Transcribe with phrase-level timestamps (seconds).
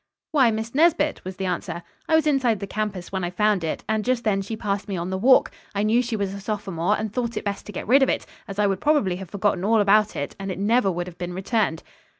[0.31, 1.83] "Why, Miss Nesbit," was the answer.
[2.09, 4.97] "I was inside the campus when I found it, and just then she passed me
[4.97, 5.51] on the walk.
[5.75, 8.25] I knew she was a sophomore, and thought it best to get rid of it,
[8.47, 11.33] as I would probably have forgotten all about it, and it never would have been
[11.35, 11.83] returned."